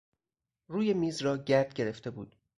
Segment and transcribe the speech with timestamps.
[0.67, 2.35] روی میز را گرد گرفته بود.